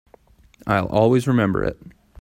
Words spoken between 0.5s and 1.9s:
I'll always remember it.